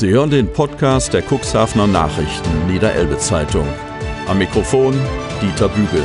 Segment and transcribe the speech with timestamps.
[0.00, 3.68] Sie hören den Podcast der Cuxhavener Nachrichten Niederelbe Zeitung.
[4.26, 4.98] Am Mikrofon
[5.42, 6.02] Dieter Bügel.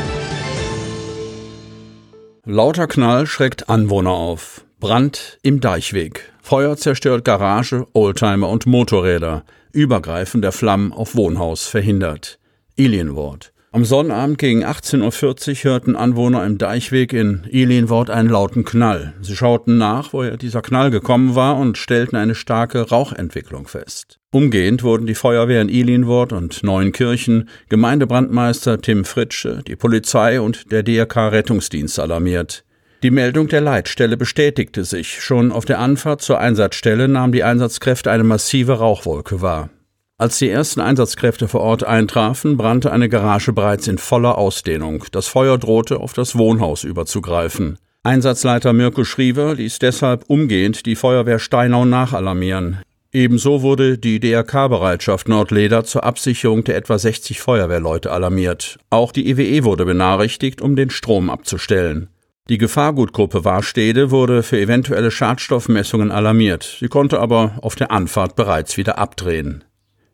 [2.43, 4.65] Lauter Knall schreckt Anwohner auf.
[4.81, 6.29] Brand im Deichweg.
[6.41, 9.45] Feuer zerstört Garage, Oldtimer und Motorräder.
[9.71, 12.37] Übergreifen der Flammen auf Wohnhaus verhindert.
[12.75, 13.53] Ilienwort.
[13.75, 19.13] Am Sonnabend gegen 18.40 Uhr hörten Anwohner im Deichweg in Ilienwort einen lauten Knall.
[19.19, 24.17] Sie schauten nach, woher dieser Knall gekommen war und stellten eine starke Rauchentwicklung fest.
[24.31, 30.81] Umgehend wurden die Feuerwehr in Ilienwort und Neuenkirchen, Gemeindebrandmeister Tim Fritsche, die Polizei und der
[30.81, 32.63] DRK Rettungsdienst alarmiert.
[33.03, 35.21] Die Meldung der Leitstelle bestätigte sich.
[35.21, 39.69] Schon auf der Anfahrt zur Einsatzstelle nahmen die Einsatzkräfte eine massive Rauchwolke wahr.
[40.17, 45.03] Als die ersten Einsatzkräfte vor Ort eintrafen, brannte eine Garage bereits in voller Ausdehnung.
[45.11, 47.77] Das Feuer drohte auf das Wohnhaus überzugreifen.
[48.03, 52.77] Einsatzleiter Mirko Schriever ließ deshalb umgehend die Feuerwehr Steinau nachalarmieren.
[53.11, 58.77] Ebenso wurde die DRK-Bereitschaft Nordleder zur Absicherung der etwa 60 Feuerwehrleute alarmiert.
[58.89, 62.07] Auch die EWE e wurde benachrichtigt, um den Strom abzustellen.
[62.47, 66.77] Die Gefahrgutgruppe Warstede wurde für eventuelle Schadstoffmessungen alarmiert.
[66.79, 69.65] Sie konnte aber auf der Anfahrt bereits wieder abdrehen.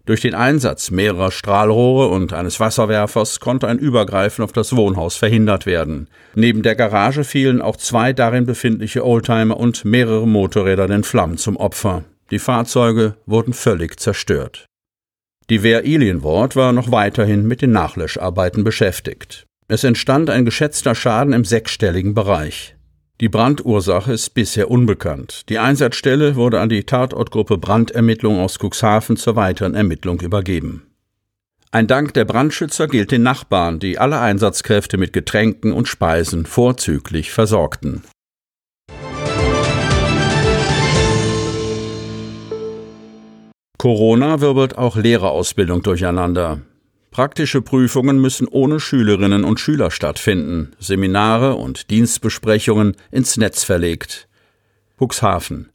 [0.06, 5.66] Durch den Einsatz mehrerer Strahlrohre und eines Wasserwerfers konnte ein Übergreifen auf das Wohnhaus verhindert
[5.66, 6.08] werden.
[6.34, 11.56] Neben der Garage fielen auch zwei darin befindliche Oldtimer und mehrere Motorräder den Flammen zum
[11.58, 12.04] Opfer.
[12.32, 14.66] Die Fahrzeuge wurden völlig zerstört.
[15.50, 19.46] Die Wehr Ilienwort war noch weiterhin mit den Nachlöscharbeiten beschäftigt.
[19.68, 22.76] Es entstand ein geschätzter Schaden im sechsstelligen Bereich.
[23.22, 25.47] Die Brandursache ist bisher unbekannt.
[25.50, 30.88] Die Einsatzstelle wurde an die Tatortgruppe Brandermittlung aus Cuxhaven zur weiteren Ermittlung übergeben.
[31.69, 37.31] Ein Dank der Brandschützer gilt den Nachbarn, die alle Einsatzkräfte mit Getränken und Speisen vorzüglich
[37.31, 38.02] versorgten.
[43.77, 46.61] Corona wirbelt auch Lehrerausbildung durcheinander.
[47.11, 54.30] Praktische Prüfungen müssen ohne Schülerinnen und Schüler stattfinden, Seminare und Dienstbesprechungen ins Netz verlegt.
[54.98, 55.72] Cuxhaven.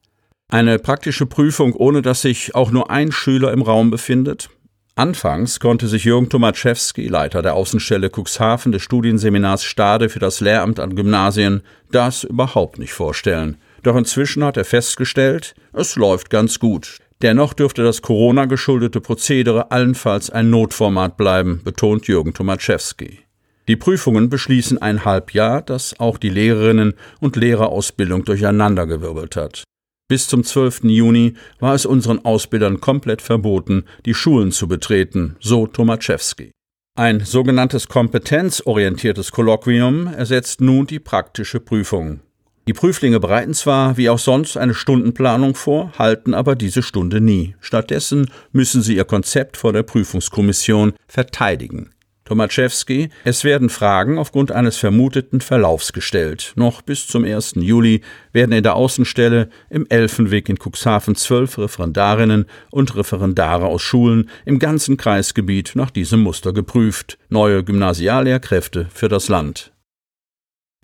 [0.48, 4.48] Eine praktische Prüfung, ohne dass sich auch nur ein Schüler im Raum befindet?
[4.94, 10.80] Anfangs konnte sich Jürgen Tomaszewski, Leiter der Außenstelle Cuxhaven des Studienseminars Stade für das Lehramt
[10.80, 11.60] an Gymnasien,
[11.92, 13.58] das überhaupt nicht vorstellen.
[13.82, 17.00] Doch inzwischen hat er festgestellt, es läuft ganz gut.
[17.22, 23.20] Dennoch dürfte das Corona-geschuldete Prozedere allenfalls ein Notformat bleiben, betont Jürgen Tomaszewski.
[23.68, 29.64] Die Prüfungen beschließen ein Halbjahr, das auch die Lehrerinnen und Lehrerausbildung durcheinandergewirbelt hat.
[30.08, 30.84] Bis zum 12.
[30.84, 36.52] Juni war es unseren Ausbildern komplett verboten, die Schulen zu betreten, so Tomaszewski.
[36.96, 42.20] Ein sogenanntes kompetenzorientiertes Kolloquium ersetzt nun die praktische Prüfung.
[42.68, 47.54] Die Prüflinge bereiten zwar wie auch sonst eine Stundenplanung vor, halten aber diese Stunde nie.
[47.60, 51.90] Stattdessen müssen sie ihr Konzept vor der Prüfungskommission verteidigen.
[52.24, 56.54] Tomaszewski, es werden Fragen aufgrund eines vermuteten Verlaufs gestellt.
[56.56, 57.52] Noch bis zum 1.
[57.58, 58.00] Juli
[58.32, 64.58] werden in der Außenstelle im Elfenweg in Cuxhaven zwölf Referendarinnen und Referendare aus Schulen im
[64.58, 67.16] ganzen Kreisgebiet nach diesem Muster geprüft.
[67.28, 69.70] Neue Gymnasiallehrkräfte für das Land.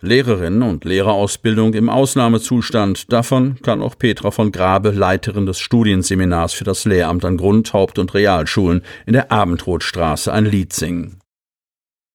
[0.03, 3.13] Lehrerinnen und Lehrerausbildung im Ausnahmezustand.
[3.13, 8.01] Davon kann auch Petra von Grabe, Leiterin des Studienseminars für das Lehramt an Grund-, Haupt-
[8.01, 11.21] und Realschulen in der Abendrotstraße ein Lied singen.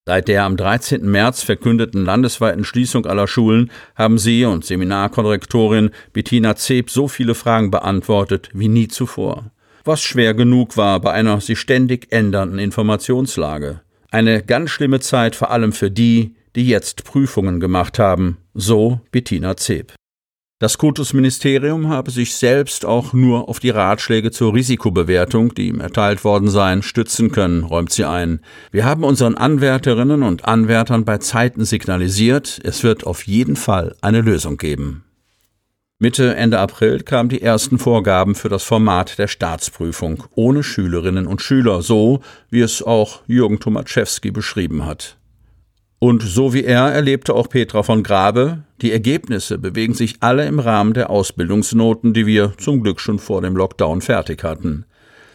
[0.06, 1.10] Seit der am 13.
[1.10, 7.72] März verkündeten landesweiten Schließung aller Schulen haben sie und Seminarkonrektorin Bettina Zeb so viele Fragen
[7.72, 9.52] beantwortet wie nie zuvor.
[9.84, 13.82] Was schwer genug war bei einer sich ständig ändernden Informationslage.
[14.10, 19.58] Eine ganz schlimme Zeit vor allem für die, die jetzt Prüfungen gemacht haben, so Bettina
[19.58, 19.94] Zeb.
[20.60, 26.24] Das Kultusministerium habe sich selbst auch nur auf die Ratschläge zur Risikobewertung, die ihm erteilt
[26.24, 28.40] worden seien, stützen können, räumt sie ein.
[28.72, 34.22] Wir haben unseren Anwärterinnen und Anwärtern bei Zeiten signalisiert, es wird auf jeden Fall eine
[34.22, 35.04] Lösung geben.
[36.00, 41.44] Mitte, Ende April kamen die ersten Vorgaben für das Format der Staatsprüfung, ohne Schülerinnen und
[41.44, 45.17] Schüler, so wie es auch Jürgen Tomaszewski beschrieben hat.
[46.00, 50.60] Und so wie er erlebte auch Petra von Grabe, die Ergebnisse bewegen sich alle im
[50.60, 54.86] Rahmen der Ausbildungsnoten, die wir zum Glück schon vor dem Lockdown fertig hatten.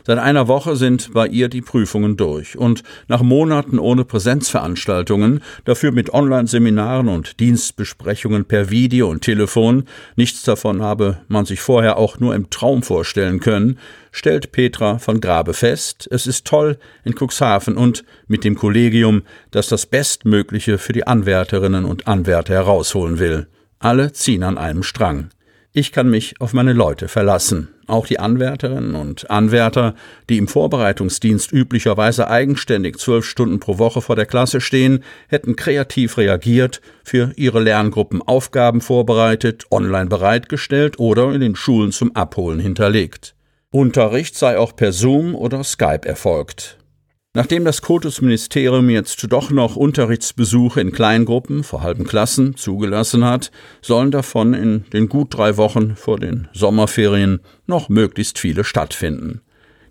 [0.05, 5.93] Seit einer Woche sind bei ihr die Prüfungen durch und nach Monaten ohne Präsenzveranstaltungen, dafür
[5.93, 9.85] mit Online-Seminaren und Dienstbesprechungen per Video und Telefon,
[10.17, 13.79] nichts davon habe man sich vorher auch nur im Traum vorstellen können,
[14.11, 19.23] stellt Petra von Grabe fest, es ist toll in Cuxhaven und mit dem Kollegium,
[19.53, 23.47] das das Bestmögliche für die Anwärterinnen und Anwärter herausholen will.
[23.79, 25.31] Alle ziehen an einem Strang.
[25.75, 27.69] Ich kann mich auf meine Leute verlassen.
[27.87, 29.95] Auch die Anwärterinnen und Anwärter,
[30.29, 36.19] die im Vorbereitungsdienst üblicherweise eigenständig zwölf Stunden pro Woche vor der Klasse stehen, hätten kreativ
[36.19, 43.35] reagiert, für ihre Lerngruppen Aufgaben vorbereitet, online bereitgestellt oder in den Schulen zum Abholen hinterlegt.
[43.71, 46.77] Unterricht sei auch per Zoom oder Skype erfolgt.
[47.35, 53.51] Nachdem das Kultusministerium jetzt doch noch Unterrichtsbesuche in Kleingruppen vor halben Klassen zugelassen hat,
[53.81, 59.41] sollen davon in den gut drei Wochen vor den Sommerferien noch möglichst viele stattfinden.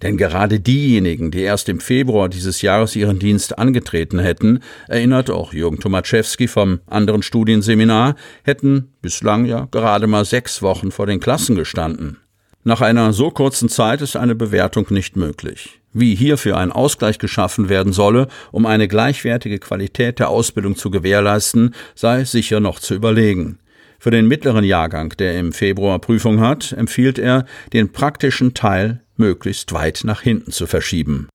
[0.03, 5.51] Denn gerade diejenigen, die erst im Februar dieses Jahres ihren Dienst angetreten hätten, erinnert auch
[5.51, 11.55] Jürgen Tomaszewski vom anderen Studienseminar, hätten bislang ja gerade mal sechs Wochen vor den Klassen
[11.55, 12.20] gestanden.
[12.63, 15.79] Nach einer so kurzen Zeit ist eine Bewertung nicht möglich.
[15.93, 21.73] Wie hierfür ein Ausgleich geschaffen werden solle, um eine gleichwertige Qualität der Ausbildung zu gewährleisten,
[21.95, 23.59] sei sicher noch zu überlegen.
[23.99, 29.73] Für den mittleren Jahrgang, der im Februar Prüfung hat, empfiehlt er, den praktischen Teil möglichst
[29.73, 31.29] weit nach hinten zu verschieben.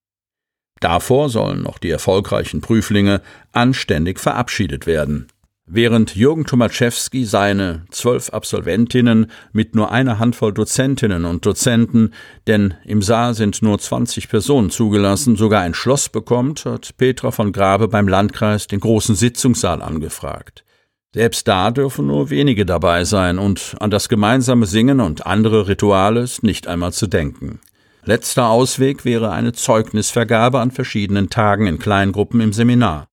[0.81, 5.29] Davor sollen noch die erfolgreichen Prüflinge anständig verabschiedet werden.
[5.69, 12.15] Während Jürgen Tomaszewski seine zwölf Absolventinnen mit nur einer Handvoll Dozentinnen und Dozenten,
[12.47, 17.51] denn im Saal sind nur 20 Personen zugelassen, sogar ein Schloss bekommt, hat Petra von
[17.51, 20.65] Grabe beim Landkreis den großen Sitzungssaal angefragt.
[21.13, 26.21] Selbst da dürfen nur wenige dabei sein und an das gemeinsame Singen und andere Rituale
[26.21, 27.59] ist nicht einmal zu denken.
[28.05, 33.09] Letzter Ausweg wäre eine Zeugnisvergabe an verschiedenen Tagen in Kleingruppen im Seminar.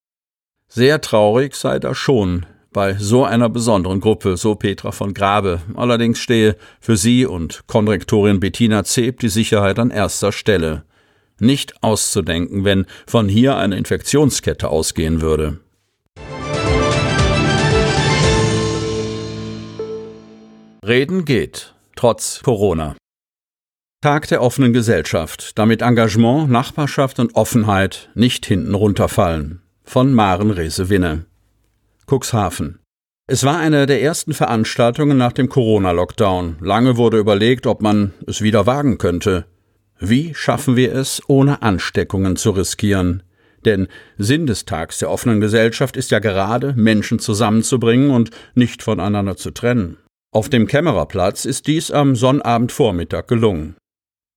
[0.76, 5.62] Sehr traurig sei das schon bei so einer besonderen Gruppe, so Petra von Grabe.
[5.76, 10.84] Allerdings stehe für sie und Konrektorin Bettina Zeb die Sicherheit an erster Stelle.
[11.40, 15.60] Nicht auszudenken, wenn von hier eine Infektionskette ausgehen würde.
[20.84, 22.96] Reden geht, trotz Corona.
[24.02, 31.26] Tag der offenen Gesellschaft, damit Engagement, Nachbarschaft und Offenheit nicht hinten runterfallen von Maren Resewinne.
[32.08, 32.80] Cuxhaven.
[33.28, 36.58] Es war eine der ersten Veranstaltungen nach dem Corona-Lockdown.
[36.60, 39.46] Lange wurde überlegt, ob man es wieder wagen könnte.
[40.00, 43.24] Wie schaffen wir es, ohne Ansteckungen zu riskieren?
[43.64, 43.88] Denn
[44.18, 49.52] Sinn des Tags der offenen Gesellschaft ist ja gerade, Menschen zusammenzubringen und nicht voneinander zu
[49.52, 49.98] trennen.
[50.32, 53.76] Auf dem Kämmererplatz ist dies am Sonnabendvormittag gelungen.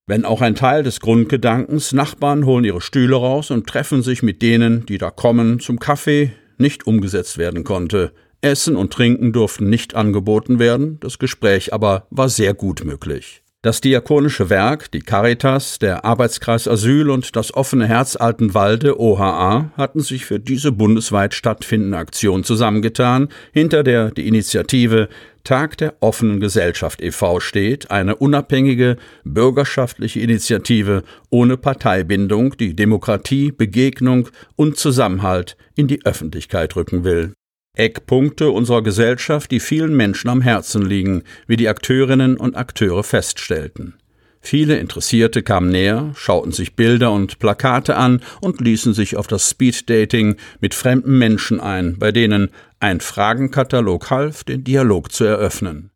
[0.09, 4.41] Wenn auch ein Teil des Grundgedankens, Nachbarn holen ihre Stühle raus und treffen sich mit
[4.41, 8.13] denen, die da kommen, zum Kaffee, nicht umgesetzt werden konnte.
[8.39, 13.43] Essen und Trinken durften nicht angeboten werden, das Gespräch aber war sehr gut möglich.
[13.63, 19.99] Das diakonische Werk, die Caritas, der Arbeitskreis Asyl und das offene Herz Altenwalde OHA hatten
[19.99, 25.09] sich für diese bundesweit stattfindende Aktion zusammengetan, hinter der die Initiative
[25.43, 27.39] Tag der offenen Gesellschaft e.V.
[27.39, 36.75] steht, eine unabhängige bürgerschaftliche Initiative ohne Parteibindung, die Demokratie, Begegnung und Zusammenhalt in die Öffentlichkeit
[36.75, 37.33] rücken will.
[37.79, 43.95] Eckpunkte unserer Gesellschaft, die vielen Menschen am Herzen liegen, wie die Akteurinnen und Akteure feststellten.
[44.41, 49.49] Viele Interessierte kamen näher, schauten sich Bilder und Plakate an und ließen sich auf das
[49.49, 55.91] Speeddating mit fremden Menschen ein, bei denen ein Fragenkatalog half, den Dialog zu eröffnen.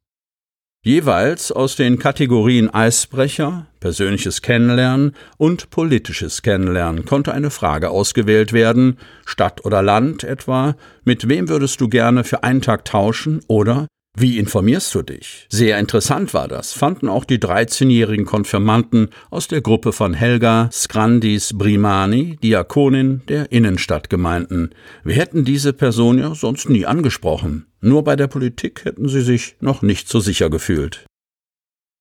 [0.84, 8.98] Jeweils aus den Kategorien Eisbrecher, persönliches Kennenlernen und politisches Kennenlernen konnte eine Frage ausgewählt werden,
[9.24, 13.86] Stadt oder Land etwa, mit wem würdest du gerne für einen Tag tauschen oder
[14.18, 15.48] wie informierst du dich?
[15.50, 21.58] Sehr interessant war das, fanden auch die 13-jährigen Konfirmanten aus der Gruppe von Helga Skrandis
[21.58, 24.76] Brimani, Diakonin der Innenstadtgemeinden.
[25.04, 27.66] Wir hätten diese Person ja sonst nie angesprochen.
[27.80, 31.06] Nur bei der Politik hätten sie sich noch nicht so sicher gefühlt.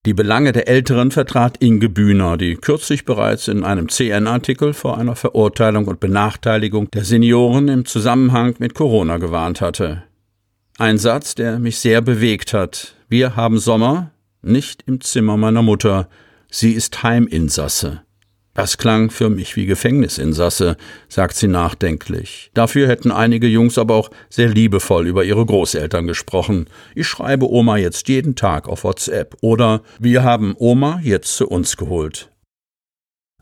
[0.04, 5.14] Die Belange der Älteren vertrat Inge Bühner, die kürzlich bereits in einem CN-Artikel vor einer
[5.14, 10.04] Verurteilung und Benachteiligung der Senioren im Zusammenhang mit Corona gewarnt hatte.
[10.80, 12.94] Ein Satz, der mich sehr bewegt hat.
[13.10, 16.08] Wir haben Sommer, nicht im Zimmer meiner Mutter.
[16.50, 18.00] Sie ist Heiminsasse.
[18.54, 22.50] Das klang für mich wie Gefängnisinsasse, sagt sie nachdenklich.
[22.54, 26.64] Dafür hätten einige Jungs aber auch sehr liebevoll über ihre Großeltern gesprochen.
[26.94, 31.76] Ich schreibe Oma jetzt jeden Tag auf WhatsApp oder wir haben Oma jetzt zu uns
[31.76, 32.30] geholt.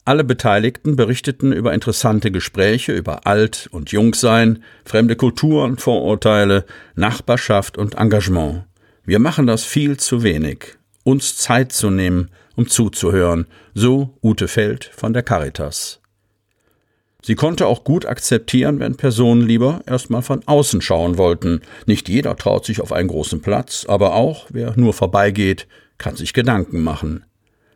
[0.08, 7.96] Alle Beteiligten berichteten über interessante Gespräche über Alt- und Jungsein, fremde Kulturen, Vorurteile, Nachbarschaft und
[7.96, 8.64] Engagement.
[9.04, 14.90] Wir machen das viel zu wenig, uns Zeit zu nehmen, um zuzuhören, so Ute Feld
[14.96, 16.00] von der Caritas.
[17.20, 21.60] Sie konnte auch gut akzeptieren, wenn Personen lieber erstmal von außen schauen wollten.
[21.84, 26.32] Nicht jeder traut sich auf einen großen Platz, aber auch wer nur vorbeigeht, kann sich
[26.32, 27.24] Gedanken machen.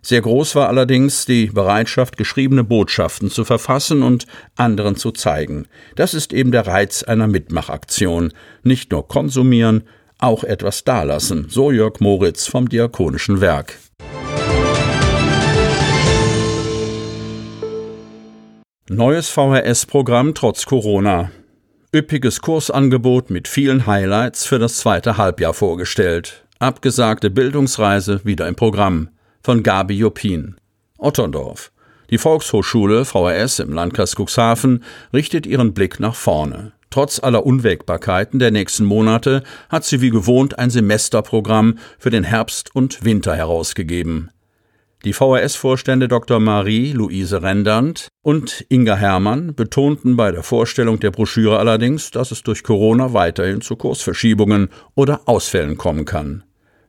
[0.04, 5.68] Sehr groß war allerdings die Bereitschaft, geschriebene Botschaften zu verfassen und anderen zu zeigen.
[5.94, 8.32] Das ist eben der Reiz einer Mitmachaktion.
[8.64, 9.84] Nicht nur konsumieren,
[10.18, 13.78] auch etwas dalassen, so Jörg Moritz vom Diakonischen Werk.
[18.88, 21.30] Neues VHS-Programm trotz Corona.
[21.94, 26.44] Üppiges Kursangebot mit vielen Highlights für das zweite Halbjahr vorgestellt.
[26.58, 29.08] Abgesagte Bildungsreise wieder im Programm.
[29.44, 30.54] Von Gabi Jopin.
[30.98, 31.72] Otterndorf.
[32.10, 36.70] Die Volkshochschule VHS im Landkreis Cuxhaven richtet ihren Blick nach vorne.
[36.90, 42.72] Trotz aller Unwägbarkeiten der nächsten Monate hat sie wie gewohnt ein Semesterprogramm für den Herbst
[42.72, 44.30] und Winter herausgegeben.
[45.04, 46.38] Die VHS-Vorstände Dr.
[46.38, 52.62] Marie-Luise Rendand und Inga Hermann betonten bei der Vorstellung der Broschüre allerdings, dass es durch
[52.62, 56.44] Corona weiterhin zu Kursverschiebungen oder Ausfällen kommen kann.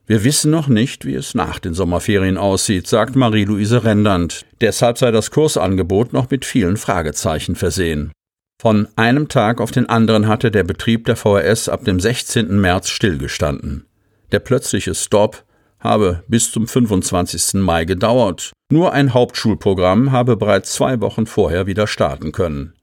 [0.06, 4.44] Wir wissen noch nicht, wie es nach den Sommerferien aussieht, sagt Marie-Luise Rendand.
[4.60, 8.12] Deshalb sei das Kursangebot noch mit vielen Fragezeichen versehen.
[8.60, 12.60] Von einem Tag auf den anderen hatte der Betrieb der VHS ab dem 16.
[12.60, 13.86] März stillgestanden.
[14.30, 15.42] Der plötzliche Stopp
[15.80, 17.62] habe bis zum 25.
[17.62, 18.52] Mai gedauert.
[18.70, 22.73] Nur ein Hauptschulprogramm habe bereits zwei Wochen vorher wieder starten können.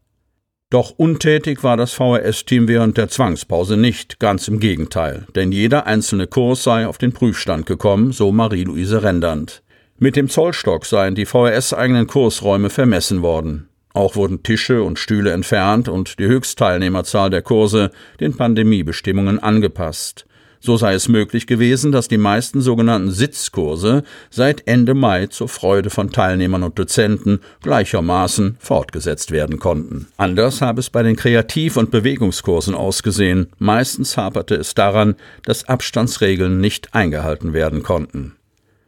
[0.71, 6.27] Doch untätig war das VHS-Team während der Zwangspause nicht, ganz im Gegenteil, denn jeder einzelne
[6.27, 9.63] Kurs sei auf den Prüfstand gekommen, so Marie-Louise Rendand.
[9.99, 13.67] Mit dem Zollstock seien die VHS-eigenen Kursräume vermessen worden.
[13.93, 20.25] Auch wurden Tische und Stühle entfernt und die Höchstteilnehmerzahl der Kurse den Pandemiebestimmungen angepasst.
[20.63, 25.89] So sei es möglich gewesen, dass die meisten sogenannten Sitzkurse seit Ende Mai zur Freude
[25.89, 30.08] von Teilnehmern und Dozenten gleichermaßen fortgesetzt werden konnten.
[30.18, 33.48] Anders habe es bei den Kreativ- und Bewegungskursen ausgesehen.
[33.58, 35.15] Meistens haperte es daran,
[35.46, 38.36] dass Abstandsregeln nicht eingehalten werden konnten.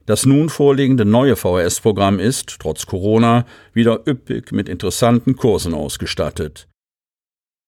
[0.05, 6.67] Das nun vorliegende neue VHS-Programm ist, trotz Corona, wieder üppig mit interessanten Kursen ausgestattet.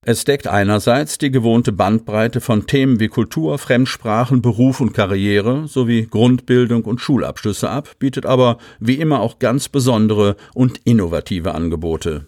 [0.08, 6.06] Es deckt einerseits die gewohnte Bandbreite von Themen wie Kultur, Fremdsprachen, Beruf und Karriere sowie
[6.06, 12.28] Grundbildung und Schulabschlüsse ab, bietet aber wie immer auch ganz besondere und innovative Angebote.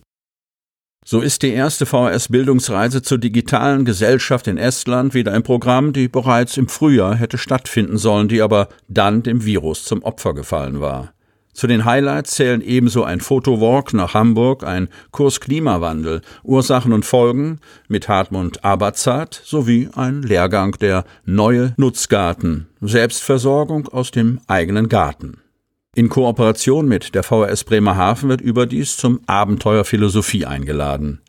[1.05, 6.57] So ist die erste VHS-Bildungsreise zur digitalen Gesellschaft in Estland wieder im Programm, die bereits
[6.57, 11.13] im Frühjahr hätte stattfinden sollen, die aber dann dem Virus zum Opfer gefallen war.
[11.57, 17.61] Zu den Highlights zählen ebenso ein Fotowalk nach Hamburg, ein Kurs Klimawandel, Ursachen und Folgen
[17.87, 25.39] mit Hartmut Abazat sowie ein Lehrgang der Neue Nutzgarten, Selbstversorgung aus dem eigenen Garten.
[25.95, 31.21] In Kooperation mit der VHS Bremerhaven wird überdies zum Abenteuer Philosophie eingeladen.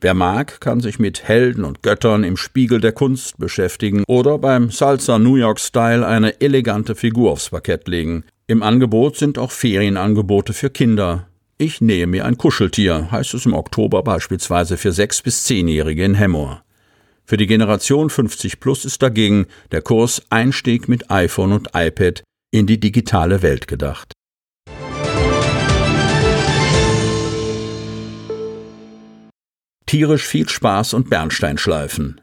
[0.00, 4.72] Wer mag, kann sich mit Helden und Göttern im Spiegel der Kunst beschäftigen oder beim
[4.72, 8.24] Salsa New York Style eine elegante Figur aufs Parkett legen.
[8.48, 11.26] Im Angebot sind auch Ferienangebote für Kinder.
[11.58, 16.14] Ich nähe mir ein Kuscheltier, heißt es im Oktober beispielsweise für sechs bis zehnjährige in
[16.14, 16.62] Hemmoor.
[17.24, 22.22] Für die Generation 50 plus ist dagegen der Kurs Einstieg mit iPhone und iPad
[22.52, 24.12] in die digitale Welt gedacht.
[29.86, 32.20] Tierisch viel Spaß und Bernsteinschleifen.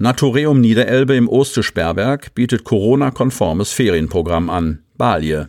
[0.00, 4.84] Natureum Niederelbe im Oste-Sperrberg bietet Corona-konformes Ferienprogramm an.
[4.96, 5.48] Balje.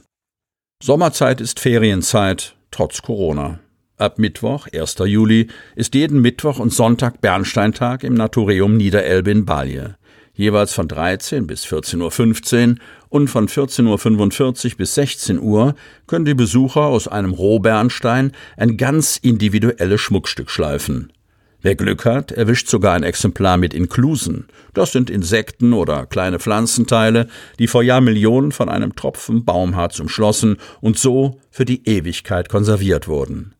[0.81, 3.59] Sommerzeit ist Ferienzeit, trotz Corona.
[3.97, 4.95] Ab Mittwoch, 1.
[5.05, 9.97] Juli, ist jeden Mittwoch und Sonntag Bernsteintag im Natureum Niederelbe in Balje.
[10.33, 12.75] Jeweils von 13 bis 14.15 Uhr
[13.09, 15.75] und von 14.45 Uhr bis 16 Uhr
[16.07, 21.13] können die Besucher aus einem Rohbernstein ein ganz individuelles Schmuckstück schleifen.
[21.61, 24.47] Wer Glück hat, erwischt sogar ein Exemplar mit Inklusen.
[24.73, 27.27] Das sind Insekten oder kleine Pflanzenteile,
[27.59, 33.55] die vor Jahrmillionen von einem Tropfen Baumharz umschlossen und so für die Ewigkeit konserviert wurden.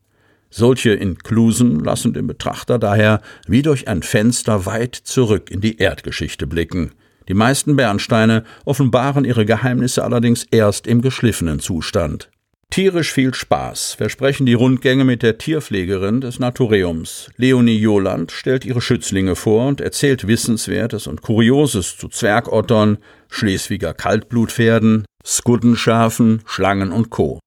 [0.50, 6.48] Solche Inklusen lassen den Betrachter daher wie durch ein Fenster weit zurück in die Erdgeschichte
[6.48, 6.92] blicken.
[7.28, 12.30] Die meisten Bernsteine offenbaren ihre Geheimnisse allerdings erst im geschliffenen Zustand.
[12.72, 17.32] Tierisch viel Spaß versprechen die Rundgänge mit der Tierpflegerin des Natureums.
[17.36, 25.06] Leonie Joland stellt ihre Schützlinge vor und erzählt Wissenswertes und Kurioses zu Zwergottern, Schleswiger Kaltblutpferden,
[25.26, 27.40] Skuddenschafen, Schlangen und Co.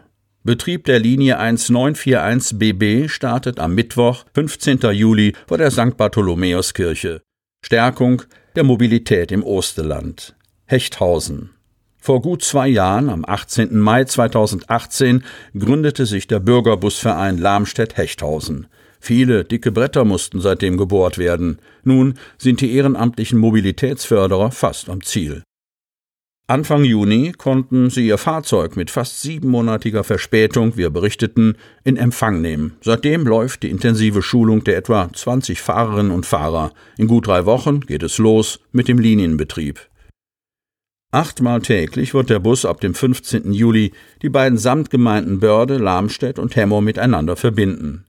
[0.49, 4.79] Betrieb der Linie 1941 BB startet am Mittwoch, 15.
[4.93, 5.95] Juli vor der St.
[5.95, 7.21] Bartholomäuskirche.
[7.63, 8.23] Stärkung
[8.55, 10.35] der Mobilität im Osterland.
[10.65, 11.51] Hechthausen.
[11.99, 13.77] Vor gut zwei Jahren, am 18.
[13.77, 15.23] Mai 2018,
[15.55, 18.65] gründete sich der Bürgerbusverein Lamstedt-Hechthausen.
[18.99, 21.59] Viele dicke Bretter mussten seitdem gebohrt werden.
[21.83, 25.43] Nun sind die ehrenamtlichen Mobilitätsförderer fast am Ziel.
[26.49, 31.53] Anfang Juni konnten sie ihr Fahrzeug mit fast siebenmonatiger Verspätung, wir berichteten,
[31.83, 32.75] in Empfang nehmen.
[32.81, 36.71] Seitdem läuft die intensive Schulung der etwa 20 Fahrerinnen und Fahrer.
[36.97, 39.79] In gut drei Wochen geht es los mit dem Linienbetrieb.
[41.11, 43.53] Achtmal täglich wird der Bus ab dem 15.
[43.53, 48.05] Juli die beiden Samtgemeinden Börde, Lamstedt und Hemmo miteinander verbinden.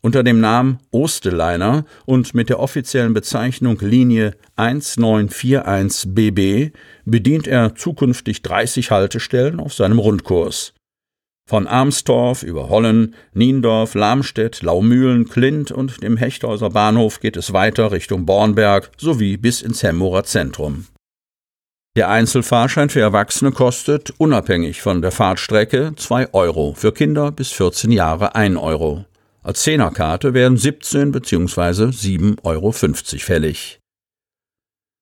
[0.00, 6.72] Unter dem Namen Osteliner und mit der offiziellen Bezeichnung Linie 1941 BB
[7.04, 10.74] bedient er zukünftig 30 Haltestellen auf seinem Rundkurs.
[11.48, 17.90] Von Armstorf über Hollen, Niendorf, Lamstedt, Laumühlen, Klint und dem Hechthäuser Bahnhof geht es weiter
[17.90, 20.86] Richtung Bornberg sowie bis ins Hemmorer Zentrum.
[21.96, 27.90] Der Einzelfahrschein für Erwachsene kostet, unabhängig von der Fahrtstrecke, 2 Euro, für Kinder bis 14
[27.90, 29.06] Jahre 1 Euro.
[29.48, 31.84] Als Zehnerkarte werden 17 bzw.
[31.84, 33.80] 7,50 Euro fällig.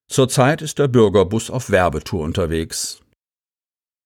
[0.08, 3.00] Zurzeit ist der Bürgerbus auf Werbetour unterwegs.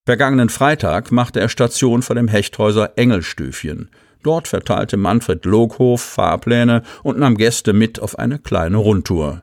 [0.06, 3.90] Vergangenen Freitag machte er Station vor dem Hechthäuser Engelstöfchen.
[4.22, 9.42] Dort verteilte Manfred Loghof Fahrpläne und nahm Gäste mit auf eine kleine Rundtour.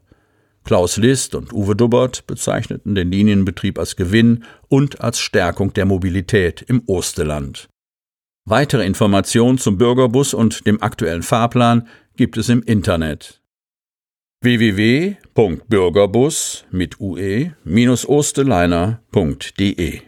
[0.63, 6.63] Klaus List und Uwe Dubbert bezeichneten den Linienbetrieb als Gewinn und als Stärkung der Mobilität
[6.63, 7.69] im Osterland.
[8.49, 13.41] Weitere Informationen zum Bürgerbus und dem aktuellen Fahrplan gibt es im Internet
[14.39, 20.01] www.bürgerbus mit ue-osteliner.de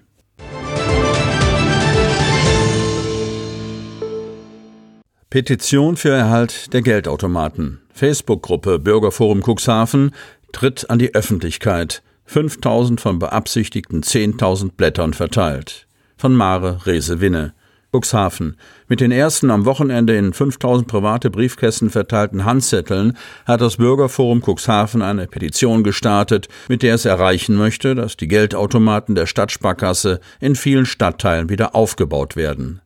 [5.29, 7.81] Petition für Erhalt der Geldautomaten.
[7.91, 10.11] Facebook-Gruppe Bürgerforum Cuxhaven
[10.53, 12.03] tritt an die Öffentlichkeit.
[12.23, 15.87] 5000 von beabsichtigten 10.000 Blättern verteilt.
[16.15, 17.53] Von Mare Rese-Winne.
[17.91, 18.55] Cuxhaven.
[18.87, 25.01] Mit den ersten am Wochenende in 5000 private Briefkästen verteilten Handzetteln hat das Bürgerforum Cuxhaven
[25.01, 30.85] eine Petition gestartet, mit der es erreichen möchte, dass die Geldautomaten der Stadtsparkasse in vielen
[30.85, 32.81] Stadtteilen wieder aufgebaut werden.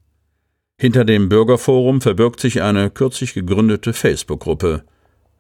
[0.78, 4.84] Hinter dem Bürgerforum verbirgt sich eine kürzlich gegründete Facebook-Gruppe.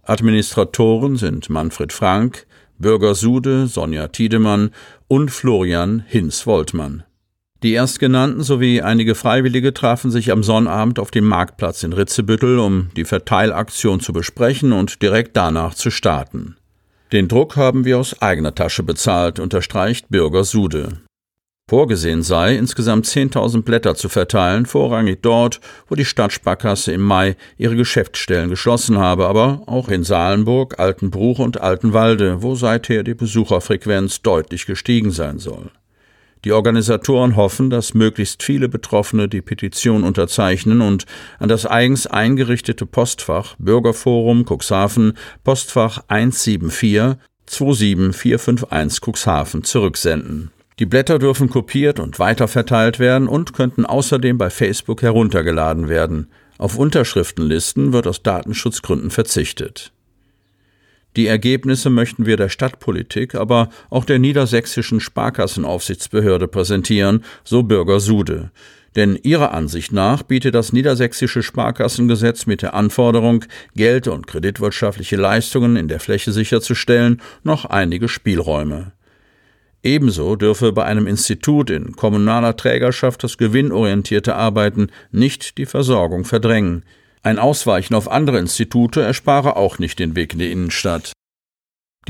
[0.04, 2.45] Administratoren sind Manfred Frank,
[2.78, 4.71] Bürger Sude, Sonja Tiedemann
[5.08, 7.04] und Florian Hinz-Woltmann.
[7.63, 12.89] Die Erstgenannten sowie einige Freiwillige trafen sich am Sonnabend auf dem Marktplatz in Ritzebüttel, um
[12.97, 16.58] die Verteilaktion zu besprechen und direkt danach zu starten.
[17.13, 20.97] Den Druck haben wir aus eigener Tasche bezahlt, unterstreicht Bürger Sude.
[21.69, 27.78] Vorgesehen sei, insgesamt 10.000 Blätter zu verteilen, vorrangig dort, wo die Stadtsparkasse im Mai ihre
[27.78, 34.65] Geschäftsstellen geschlossen habe, aber auch in Salenburg, Altenbruch und Altenwalde, wo seither die Besucherfrequenz deutlich
[34.65, 35.71] gestiegen sein soll.
[36.46, 41.06] Die Organisatoren hoffen, dass möglichst viele Betroffene die Petition unterzeichnen und
[41.40, 50.52] an das eigens eingerichtete Postfach Bürgerforum Cuxhaven Postfach 174 27451 Cuxhaven zurücksenden.
[50.80, 56.28] Die Blätter dürfen kopiert und weiterverteilt werden und könnten außerdem bei Facebook heruntergeladen werden.
[56.58, 59.94] Auf Unterschriftenlisten wird aus Datenschutzgründen verzichtet.
[61.15, 68.52] Die Ergebnisse möchten wir der Stadtpolitik, aber auch der niedersächsischen Sparkassenaufsichtsbehörde präsentieren, so Bürger Sude.
[68.95, 73.45] Denn ihrer Ansicht nach bietet das niedersächsische Sparkassengesetz mit der Anforderung,
[73.76, 78.91] Geld- und kreditwirtschaftliche Leistungen in der Fläche sicherzustellen, noch einige Spielräume.
[79.82, 86.86] Ebenso dürfe bei einem Institut in kommunaler Trägerschaft das gewinnorientierte Arbeiten nicht die Versorgung verdrängen.
[87.26, 91.14] Ein Ausweichen auf andere Institute erspare auch nicht den Weg in die Innenstadt.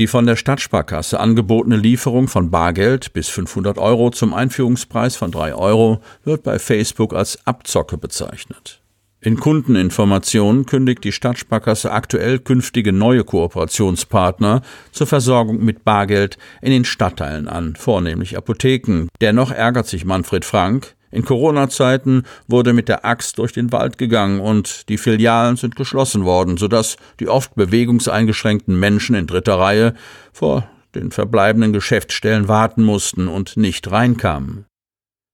[0.00, 5.54] Die von der Stadtsparkasse angebotene Lieferung von Bargeld bis 500 Euro zum Einführungspreis von 3
[5.54, 8.80] Euro wird bei Facebook als Abzocke bezeichnet.
[9.20, 16.84] In Kundeninformationen kündigt die Stadtsparkasse aktuell künftige neue Kooperationspartner zur Versorgung mit Bargeld in den
[16.84, 19.06] Stadtteilen an, vornehmlich Apotheken.
[19.20, 24.40] Dennoch ärgert sich Manfred Frank, in Corona-Zeiten wurde mit der Axt durch den Wald gegangen
[24.40, 29.94] und die Filialen sind geschlossen worden, sodass die oft bewegungseingeschränkten Menschen in dritter Reihe
[30.32, 34.66] vor den verbleibenden Geschäftsstellen warten mussten und nicht reinkamen.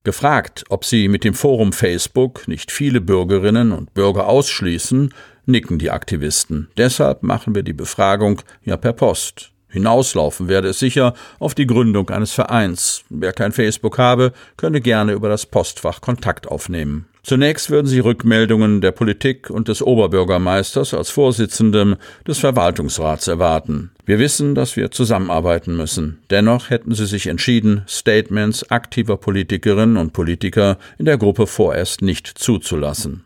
[0.04, 5.12] Gefragt, ob sie mit dem Forum Facebook nicht viele Bürgerinnen und Bürger ausschließen,
[5.44, 6.68] nicken die Aktivisten.
[6.76, 9.52] Deshalb machen wir die Befragung ja per Post.
[9.70, 13.04] Hinauslaufen werde es sicher auf die Gründung eines Vereins.
[13.08, 17.06] Wer kein Facebook habe, könne gerne über das Postfach Kontakt aufnehmen.
[17.22, 23.90] Zunächst würden sie Rückmeldungen der Politik und des Oberbürgermeisters als Vorsitzendem des Verwaltungsrats erwarten.
[24.06, 26.18] Wir wissen, dass wir zusammenarbeiten müssen.
[26.30, 32.26] Dennoch hätten sie sich entschieden, Statements aktiver Politikerinnen und Politiker in der Gruppe vorerst nicht
[32.26, 33.24] zuzulassen.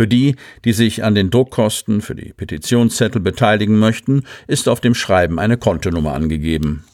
[0.00, 4.94] Für die, die sich an den Druckkosten für die Petitionszettel beteiligen möchten, ist auf dem
[4.94, 6.84] Schreiben eine Kontonummer angegeben.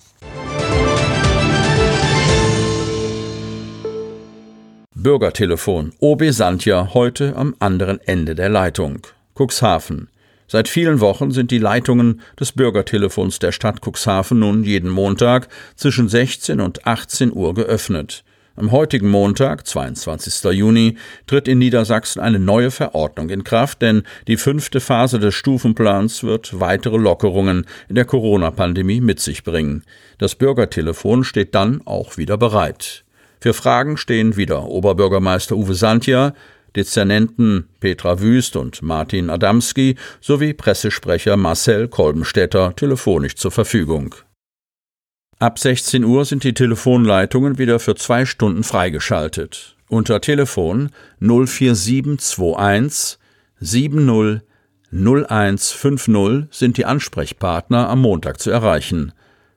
[4.96, 9.06] Bürgertelefon OB Sandja heute am anderen Ende der Leitung.
[9.38, 10.08] Cuxhaven.
[10.48, 16.08] Seit vielen Wochen sind die Leitungen des Bürgertelefons der Stadt Cuxhaven nun jeden Montag zwischen
[16.08, 18.24] 16 und 18 Uhr geöffnet.
[18.58, 20.50] Am heutigen Montag, 22.
[20.52, 26.22] Juni, tritt in Niedersachsen eine neue Verordnung in Kraft, denn die fünfte Phase des Stufenplans
[26.22, 29.84] wird weitere Lockerungen in der Corona-Pandemie mit sich bringen.
[30.16, 33.04] Das Bürgertelefon steht dann auch wieder bereit.
[33.40, 36.32] Für Fragen stehen wieder Oberbürgermeister Uwe Santja,
[36.74, 44.14] Dezernenten Petra Wüst und Martin Adamski sowie Pressesprecher Marcel Kolbenstädter telefonisch zur Verfügung.
[45.38, 49.76] Ab 16 Uhr sind die Telefonleitungen wieder für zwei Stunden freigeschaltet.
[49.86, 50.88] Unter Telefon
[51.20, 53.18] 04721
[53.60, 54.40] 70
[54.90, 59.12] 0150 sind die Ansprechpartner am Montag zu erreichen.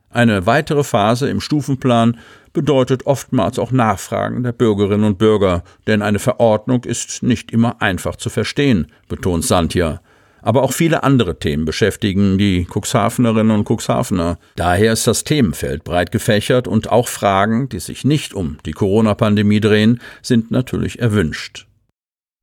[0.10, 2.18] Eine weitere Phase im Stufenplan
[2.52, 8.18] bedeutet oftmals auch Nachfragen der Bürgerinnen und Bürger, denn eine Verordnung ist nicht immer einfach
[8.18, 10.02] zu verstehen, betont Santja.
[10.42, 14.38] Aber auch viele andere Themen beschäftigen die Cuxhavenerinnen und Cuxhavener.
[14.56, 19.60] Daher ist das Themenfeld breit gefächert und auch Fragen, die sich nicht um die Corona-Pandemie
[19.60, 21.68] drehen, sind natürlich erwünscht.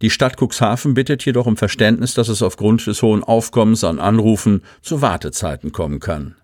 [0.02, 4.62] Die Stadt Cuxhaven bittet jedoch um Verständnis, dass es aufgrund des hohen Aufkommens an Anrufen
[4.82, 6.34] zu Wartezeiten kommen kann.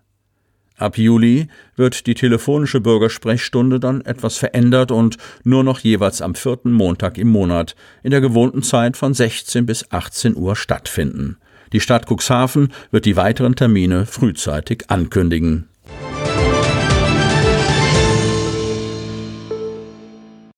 [0.79, 6.73] Ab Juli wird die telefonische Bürgersprechstunde dann etwas verändert und nur noch jeweils am vierten
[6.73, 11.37] Montag im Monat in der gewohnten Zeit von 16 bis 18 Uhr stattfinden.
[11.73, 15.69] Die Stadt Cuxhaven wird die weiteren Termine frühzeitig ankündigen.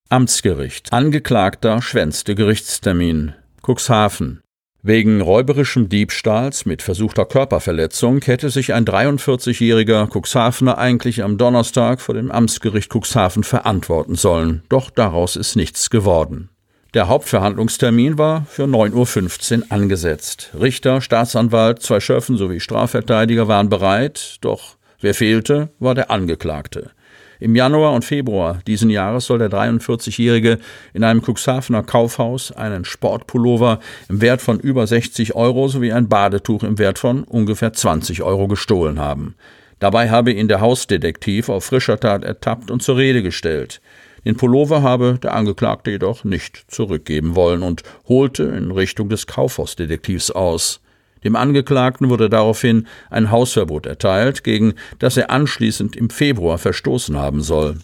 [0.08, 0.92] Amtsgericht.
[0.92, 3.32] Angeklagter schwänzte Gerichtstermin.
[3.62, 4.40] Cuxhaven.
[4.82, 12.14] Wegen räuberischem Diebstahls mit versuchter Körperverletzung hätte sich ein 43-jähriger Cuxhavener eigentlich am Donnerstag vor
[12.14, 14.62] dem Amtsgericht Cuxhaven verantworten sollen.
[14.68, 16.50] Doch daraus ist nichts geworden.
[16.94, 20.50] Der Hauptverhandlungstermin war für 9.15 Uhr angesetzt.
[20.58, 26.92] Richter, Staatsanwalt, zwei Schöffen sowie Strafverteidiger waren bereit, doch wer fehlte, war der Angeklagte.
[27.40, 30.58] Im Januar und Februar diesen Jahres soll der 43-Jährige
[30.92, 36.62] in einem Cuxhavener Kaufhaus einen Sportpullover im Wert von über 60 Euro sowie ein Badetuch
[36.62, 39.34] im Wert von ungefähr 20 Euro gestohlen haben.
[39.80, 43.80] Dabei habe ihn der Hausdetektiv auf frischer Tat ertappt und zur Rede gestellt.
[44.24, 50.30] Den Pullover habe der Angeklagte jedoch nicht zurückgeben wollen und holte in Richtung des Kaufhausdetektivs
[50.30, 50.80] aus.
[51.24, 57.40] Dem Angeklagten wurde daraufhin ein Hausverbot erteilt, gegen das er anschließend im Februar verstoßen haben
[57.40, 57.78] soll.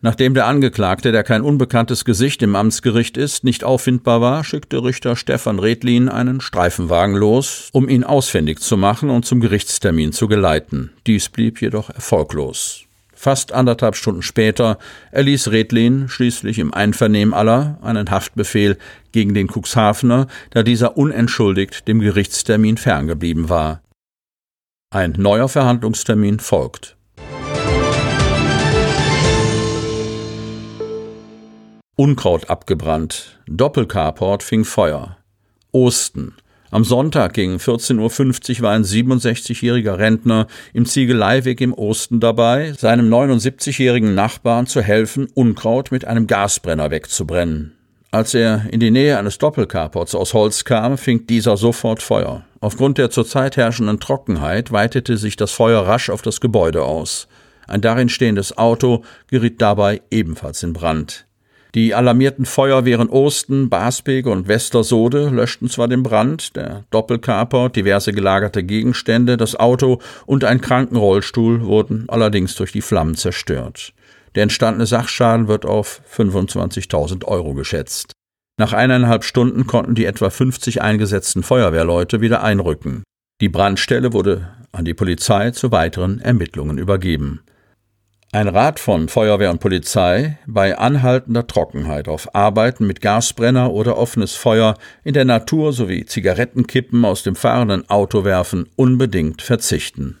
[0.00, 5.16] Nachdem der Angeklagte, der kein unbekanntes Gesicht im Amtsgericht ist, nicht auffindbar war, schickte Richter
[5.16, 10.92] Stefan Redlin einen Streifenwagen los, um ihn ausfindig zu machen und zum Gerichtstermin zu geleiten.
[11.06, 12.87] Dies blieb jedoch erfolglos.
[13.20, 14.78] Fast anderthalb Stunden später
[15.10, 18.78] erließ Redlin schließlich im Einvernehmen aller einen Haftbefehl
[19.10, 23.82] gegen den Cuxhavener, da dieser unentschuldigt dem Gerichtstermin ferngeblieben war.
[24.94, 26.96] Ein neuer Verhandlungstermin folgt.
[31.96, 35.16] Unkraut abgebrannt, Doppelcarport fing Feuer.
[35.72, 36.36] Osten.
[36.70, 43.08] Am Sonntag gegen 14.50 Uhr war ein 67-jähriger Rentner im Ziegeleiweg im Osten dabei, seinem
[43.12, 47.74] 79-jährigen Nachbarn zu helfen, Unkraut mit einem Gasbrenner wegzubrennen.
[48.10, 52.44] Als er in die Nähe eines Doppelcarports aus Holz kam, fing dieser sofort Feuer.
[52.60, 57.28] Aufgrund der zurzeit herrschenden Trockenheit weitete sich das Feuer rasch auf das Gebäude aus.
[57.66, 61.27] Ein darin stehendes Auto geriet dabei ebenfalls in Brand.
[61.74, 68.64] Die alarmierten Feuerwehren Osten, Basbek und Westersode löschten zwar den Brand, der Doppelcarport, diverse gelagerte
[68.64, 73.92] Gegenstände, das Auto und ein Krankenrollstuhl wurden allerdings durch die Flammen zerstört.
[74.34, 78.12] Der entstandene Sachschaden wird auf 25.000 Euro geschätzt.
[78.58, 83.04] Nach eineinhalb Stunden konnten die etwa 50 eingesetzten Feuerwehrleute wieder einrücken.
[83.40, 87.42] Die Brandstelle wurde an die Polizei zu weiteren Ermittlungen übergeben.
[88.30, 94.34] Ein Rat von Feuerwehr und Polizei bei anhaltender Trockenheit auf Arbeiten mit Gasbrenner oder offenes
[94.34, 100.18] Feuer in der Natur sowie Zigarettenkippen aus dem fahrenden Auto werfen unbedingt verzichten.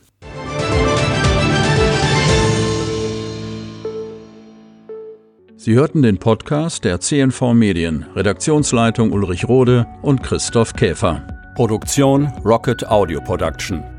[5.58, 11.26] Sie hörten den Podcast der CNV Medien, Redaktionsleitung Ulrich Rode und Christoph Käfer.
[11.54, 13.97] Produktion Rocket Audio Production.